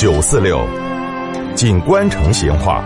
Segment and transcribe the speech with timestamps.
[0.00, 0.66] 九四六，
[1.54, 2.82] 锦官城闲话。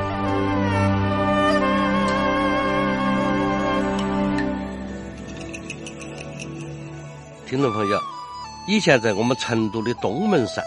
[7.46, 8.00] 听众朋友，
[8.66, 10.64] 以前在我们成都的东门上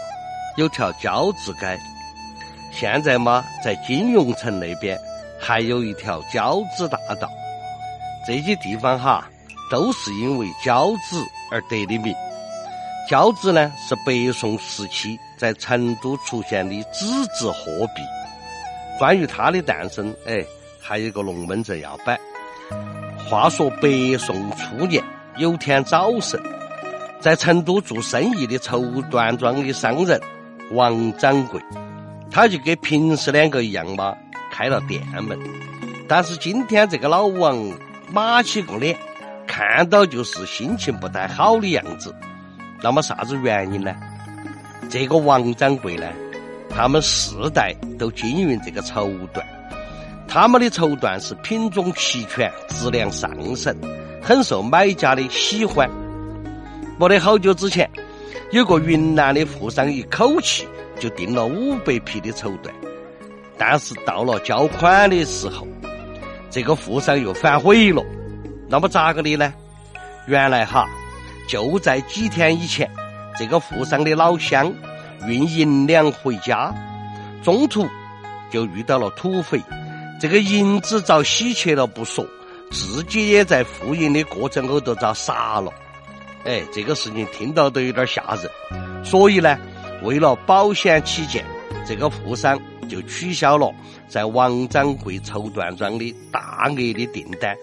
[0.56, 1.78] 有条交子街，
[2.72, 4.98] 现在嘛，在金融城那边
[5.38, 7.28] 还有一条交子大道。
[8.26, 9.22] 这些地方哈，
[9.70, 12.14] 都是因为交子而得的名。
[13.06, 17.06] 交子呢，是北宋时期在成都出现的纸
[17.38, 18.02] 质货币。
[18.98, 20.44] 关于它的诞生，哎，
[20.80, 22.18] 还有个龙门阵要摆。
[23.30, 25.02] 话说北宋初年，
[25.36, 26.38] 有天早晨。
[27.20, 30.20] 在成都做生意的绸缎庄的商人
[30.70, 31.60] 王掌柜，
[32.30, 34.16] 他就跟平时两个一样嘛，
[34.52, 35.36] 开了店门。
[36.06, 37.58] 但是今天这个老王
[38.12, 38.96] 马起个脸，
[39.48, 42.14] 看到就是心情不太好的样子。
[42.80, 43.92] 那么啥子原因呢？
[44.88, 46.06] 这个王掌柜呢，
[46.70, 49.42] 他们世代都经营这个绸缎，
[50.26, 53.76] 他们的绸缎是品种齐全、质量上乘，
[54.22, 55.88] 很受买家的喜欢。
[56.98, 57.88] 没得好久之前，
[58.50, 60.66] 有个云南的富商一口气
[60.98, 62.70] 就订了五百匹的绸缎，
[63.56, 65.66] 但是到了交款的时候，
[66.50, 68.02] 这个富商又反悔了。
[68.68, 69.52] 那么咋个的呢？
[70.26, 70.86] 原来哈，
[71.46, 72.90] 就在几天以前，
[73.38, 74.72] 这个富商的老乡
[75.28, 76.74] 运银两回家，
[77.42, 77.86] 中途
[78.50, 79.62] 就遇到了土匪，
[80.20, 82.26] 这个银子遭洗劫了不说，
[82.72, 85.70] 自己也在付银的过程后头遭杀了。
[86.44, 89.56] 哎，这个事情听到都有点吓人，所以呢，
[90.02, 91.44] 为了保险起见，
[91.86, 93.72] 这个富商就取消了
[94.08, 97.56] 在王掌柜绸缎庄的大额的订单。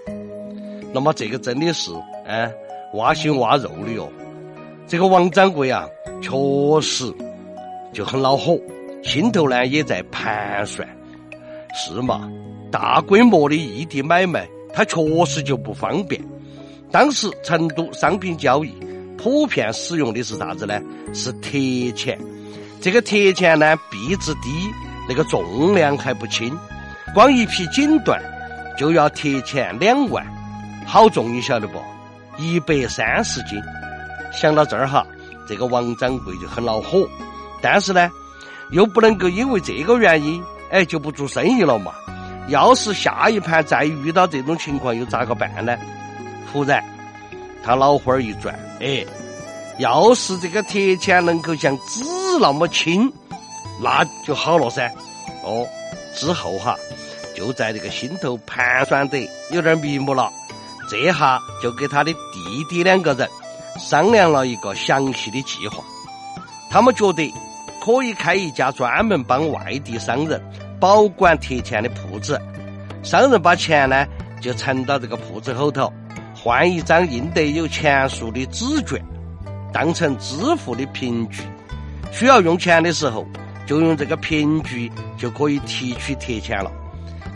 [0.93, 1.91] 那么这个真的是，
[2.25, 2.49] 哎，
[2.93, 4.09] 挖心挖肉的哟。
[4.87, 5.87] 这个王掌柜啊，
[6.21, 6.29] 确
[6.81, 7.11] 实
[7.91, 8.59] 就很恼火，
[9.03, 10.87] 心头呢也在盘算：
[11.73, 12.29] 是嘛，
[12.71, 16.21] 大规模的异地买卖，他确实就不方便。
[16.91, 18.71] 当时成都商品交易
[19.17, 20.79] 普遍使用的是啥子呢？
[21.13, 22.17] 是铁钱。
[22.79, 24.49] 这个铁钱呢，币值低，
[25.09, 26.55] 那个重量还不轻，
[27.13, 28.21] 光一匹锦缎
[28.77, 30.23] 就要铁钱两万，
[30.85, 31.81] 好重你晓得不？
[32.37, 33.59] 一百三十斤。
[34.35, 35.05] 想到这儿哈，
[35.47, 37.07] 这个王掌柜就很恼火，
[37.61, 38.11] 但是呢，
[38.71, 41.93] 又不能够因为这个原因，哎，就不做生意了嘛。
[42.49, 45.75] 要是下一盘再遇到这种情况，又咋个办呢？
[46.51, 46.83] 突然，
[47.63, 49.03] 他脑花儿一转，哎，
[49.79, 52.03] 要是这个铁钱能够像纸
[52.39, 53.11] 那么轻，
[53.81, 54.91] 那就好了噻。
[55.43, 55.67] 哦，
[56.13, 56.75] 之后哈，
[57.35, 60.31] 就在这个心头盘算得有点迷目了，
[60.89, 63.27] 这下就给他的弟弟两个人
[63.77, 65.83] 商量了一个详细的计划。
[66.69, 67.33] 他们觉得
[67.83, 70.41] 可以开一家专门帮外地商人
[70.79, 72.39] 保管铁钱的铺子，
[73.03, 74.05] 商人把钱呢
[74.41, 75.91] 就存到这个铺子后头。
[76.33, 79.03] 换一张印得有钱数的纸卷，
[79.73, 81.41] 当成支付的凭据。
[82.11, 83.25] 需要用钱的时候，
[83.65, 86.71] 就用这个凭据就可以提取铁钱了。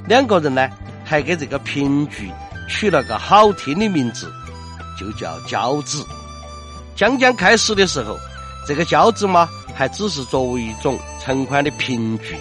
[0.08, 0.70] 两个人呢，
[1.04, 2.32] 还给这个凭据
[2.68, 4.32] 取了个好听的名字，
[5.00, 6.06] 就叫交子。
[7.00, 8.20] 将将开始的时候，
[8.68, 12.38] 这个胶纸嘛，还只是作为一种存款的凭据，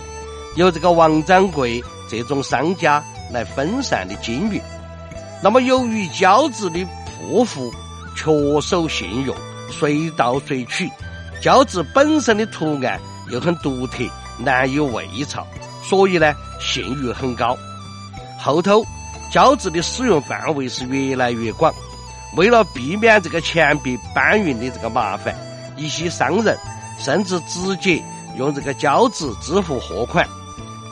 [0.57, 1.81] 由这个王掌柜
[2.11, 4.61] 这种商家来分散的经营。
[5.41, 7.73] 那么，由于胶纸的铺户
[8.17, 9.37] 确守信用，
[9.71, 10.91] 随到随取，
[11.41, 14.03] 胶纸本身的图案又很独特，
[14.39, 15.47] 难以伪造，
[15.85, 17.57] 所以呢，信誉很高。
[18.41, 18.85] 后头，
[19.31, 21.73] 胶纸的使用范围是越来越广。
[22.37, 25.35] 为了避免这个钱币搬运的这个麻烦，
[25.77, 26.57] 一些商人
[26.99, 28.03] 甚至直接
[28.37, 30.27] 用这个胶纸支付货款。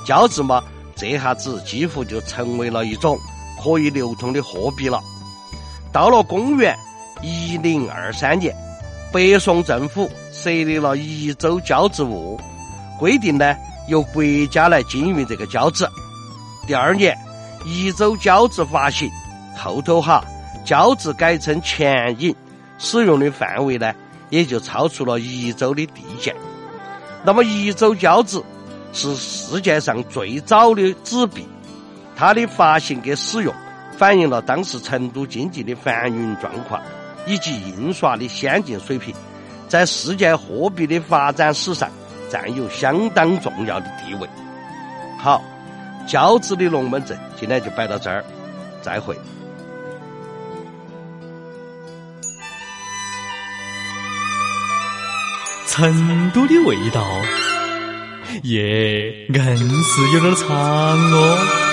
[0.04, 0.62] 胶纸嘛，
[0.94, 3.18] 这下子几乎就成为了一种。
[3.58, 5.00] 可以流通的货币了。
[5.90, 6.78] 到了公元
[7.22, 8.54] 一零二三年，
[9.10, 12.38] 北宋政府设立了宜州交趾务，
[12.98, 13.56] 规定呢
[13.88, 15.88] 由国家来经营这个交子。
[16.66, 17.16] 第二年，
[17.64, 19.10] 宜州交趾发行，
[19.56, 20.22] 后头哈
[20.66, 22.34] 交趾改成钱银，
[22.76, 23.94] 使用的范围呢
[24.28, 26.34] 也就超出了宜州的地界。
[27.24, 28.42] 那么宜州交趾
[28.92, 31.46] 是世界上最早的纸币。
[32.16, 33.54] 它的发行跟使用，
[33.96, 36.82] 反映了当时成都经济的繁荣状况
[37.26, 39.14] 以及印刷的先进水平，
[39.68, 41.88] 在世界货币的发展史上
[42.28, 44.28] 占有相当重要的地位。
[45.18, 45.44] 好，
[46.08, 48.24] 交子的龙门阵今天就摆到这儿，
[48.82, 49.16] 再会。
[55.66, 57.04] 成都的味道。
[58.42, 60.48] 耶，硬是有点儿长
[61.12, 61.65] 哦。